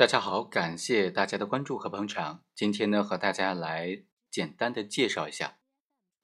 [0.00, 2.42] 大家好，感谢大家的关注和捧场。
[2.54, 5.58] 今天呢，和大家来简单的介绍一下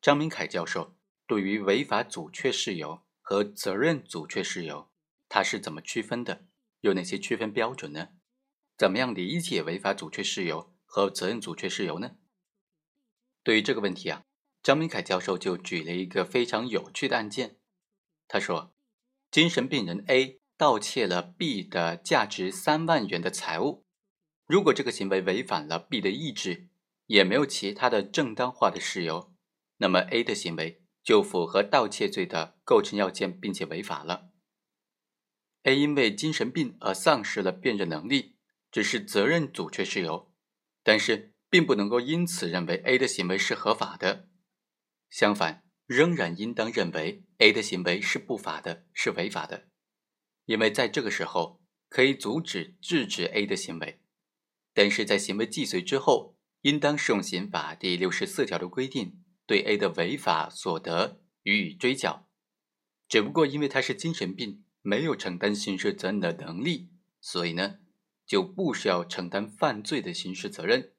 [0.00, 4.90] 张明凯教授对于违法阻却事由和责任阻却事由，
[5.28, 6.46] 他是怎么区分的？
[6.80, 8.08] 有哪些区分标准呢？
[8.78, 12.12] 怎么样理解违法阻却事由和责任阻却事由呢？
[13.42, 14.24] 对于这个问题啊，
[14.62, 17.58] 张明凯教授就举了一个非常有趣的案件。
[18.26, 18.72] 他说，
[19.30, 20.40] 精神病人 A。
[20.56, 23.84] 盗窃了 B 的价值三万元的财物，
[24.46, 26.68] 如果这个行为违反了 B 的意志，
[27.06, 29.34] 也没有其他的正当化的事由，
[29.76, 34.30] 那么 A 的行为就符合盗窃罪的构成要件，并且违法了。
[35.64, 38.36] A 因为精神病而丧失了辨认能力，
[38.70, 40.32] 只是责任阻却事由，
[40.82, 44.28] 但是并不能够因此认为 A 的行为是合法的，
[45.10, 49.68] 相反，仍然应当认为 A 的行为是不法的，是违法的。
[50.46, 54.00] 因为在这个时候可以阻止制止 A 的行为，
[54.72, 62.28] 但是在行为既遂之后，应当适用刑法第六十四条的规定，对 A 的违法所得予以追缴。
[63.08, 67.78] 只不过因为他是精神病，没有承担刑事责任的能力，所以呢
[68.24, 70.92] 就不需要承担犯罪的刑事责任。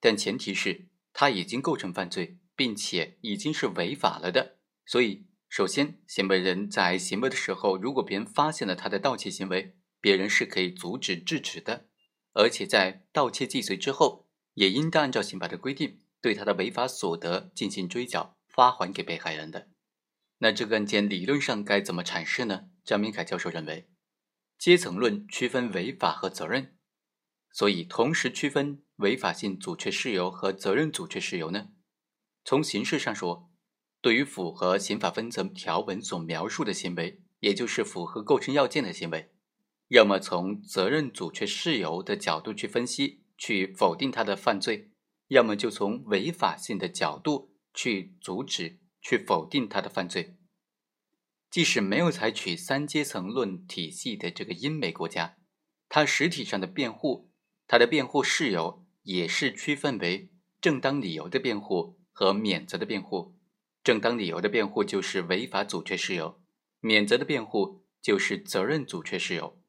[0.00, 5.26] 但前提是他已经构成犯罪，并且已经是违法了的，所以。
[5.56, 11.84] 首先，行为人在行为的时候，如果别人发现了他的盗窃行为，别人是可以阻止制止的；
[12.32, 19.68] 而且在盗窃既遂之后，也应当按照刑法的规定，对他的违法所得进行追缴，发还给被害人的。
[20.38, 22.64] 那这个案件理论上该怎么阐释呢？
[22.82, 23.88] 张明凯教授认为，
[24.58, 26.76] 阶层论区分违法和责任，
[27.52, 31.68] 所以同时区分违法性阻却事由和责任阻却事由呢？
[32.44, 33.53] 从形式上说。
[34.04, 39.30] 对于符合刑法分则条文所描述的行为，也就是符合构成要件的行为，
[39.88, 44.90] 要么从责任阻却事由的角度去分析，去否定他的犯罪；
[45.28, 50.36] 要么就从违法性的角度去阻止、去否定他的犯罪。
[51.50, 55.38] 即使没有采取三阶层论体系的这个英美国家，
[55.88, 57.30] 它实体上的辩护，
[57.66, 60.28] 它的辩护事由也是区分为
[60.60, 63.34] 正当理由的辩护和免责的辩护。
[63.84, 66.40] 正当理由的辩护就是违法阻却事由，
[66.80, 69.60] 免责的辩护就是责任阻却事由。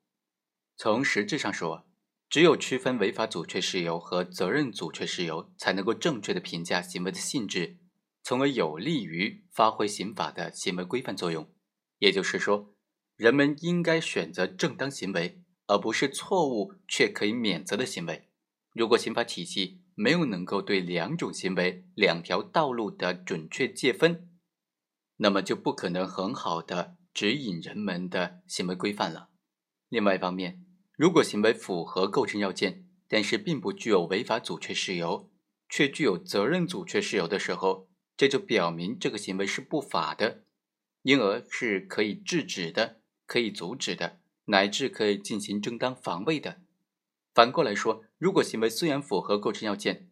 [0.77, 1.85] 从实质上说，
[2.29, 7.77] 只有区分违法阻却事由和责任阻却事由，才能够正确的评价行为的性质，
[8.23, 11.51] 从而有利于发挥刑法的行为规范作用。
[11.99, 12.73] 也就是说，
[13.17, 18.29] 人们应该选择正当行为，而不是错误却可以免责的行为。
[18.71, 24.29] 如果刑法体系，没有能够对两种行为、两条道路的准确界分，
[25.17, 29.29] 那么就不可能很好的指引人们的行为规范了。
[29.87, 30.65] 另外一方面，
[30.97, 35.31] 如果行为符合构成要件，但是并不具有违法阻却事由，
[35.69, 40.43] 却具有责任阻却事由的时候，这就表明这个行为是不法的，
[41.03, 46.61] 因而是可以制止的、可以阻止的，乃至可以进行正当防卫的。
[47.35, 50.09] 反过来说，如果行为虽然符合构成要件，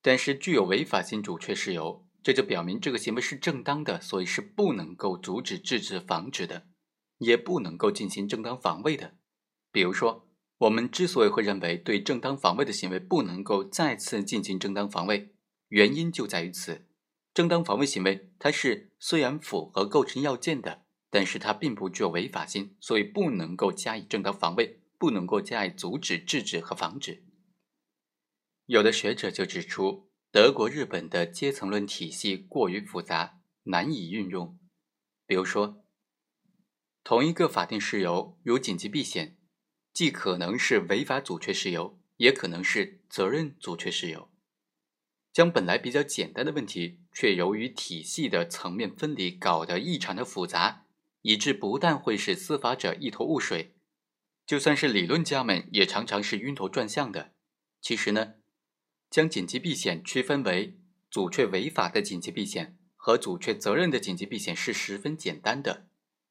[0.00, 6.68] 但是具有违法性阻却事由，这就表明这个行为是正当的，所以是不能够阻止、制止、防止的，
[7.18, 9.16] 也不能够进行正当防卫的。
[9.72, 10.28] 比如说，
[10.58, 15.34] 我们之所以会认为对正当防卫的行为不能够再次进行正当防卫，
[15.70, 16.86] 原因就在于此：
[17.34, 24.83] 正当防卫行为它是虽然符合构成要件的，但是它并不具有违法性，所以不能够加以正当防卫。
[24.98, 27.24] 不能够加以阻止、制止和防止。
[28.66, 34.58] 有的学者就指出，德国、日本的阶层论体系过于复杂，难以运用。
[35.26, 35.84] 比如说，
[37.02, 39.36] 同一个法定事由，如紧急避险，
[39.92, 44.30] 既可能是违法阻却事由，也可能是责任阻却事由。
[45.32, 50.86] 将本来比较简单的问题，却由于体系的层面分离，搞得异常的复杂，
[51.22, 53.73] 以致不但会使司法者一头雾水。
[54.46, 57.32] 就算是理论家们也常常是晕头转向的。
[57.80, 58.34] 其实呢，
[59.10, 60.78] 将紧急避险区分为
[61.10, 65.88] 阻却违法的紧急避险和阻却责任的紧急避险是十分简单的。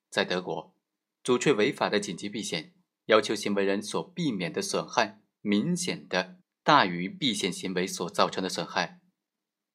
[0.09, 0.75] 在德国，
[1.23, 2.73] 阻却违法的紧急避险
[3.05, 8.99] 要求行为人所避免的损害明显的大于避险行为所造成的损害。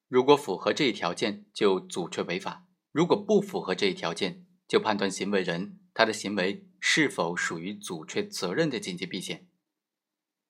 [0.06, 6.67] 如果符合这一条件，就阻却违法；如果不符合这一条件，就判断行为人他的行为。
[6.80, 9.46] 是否属于阻却责任的紧急避险？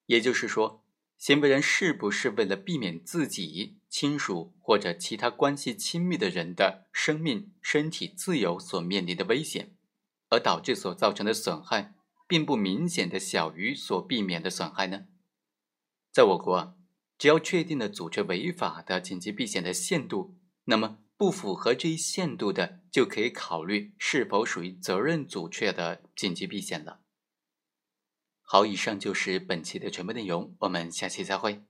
[0.07, 0.85] 也就是说，
[1.17, 9.75] 行为人是不是为了避免自己、亲属或者其他关系亲密的人的生命、身体自由所面临的危险，
[10.29, 11.95] 而导致所造成的损害，
[12.27, 15.07] 并不明显的小于所避免的损害呢？
[16.13, 16.79] 在我国，
[17.19, 27.01] 只要确定了阻却违法的紧急避险的限度，那么不符合这一限度的，就可以考虑是否属于责任阻却的紧急避险了。
[28.41, 31.65] 好，以上就是本期的全部内容，我们下期再会。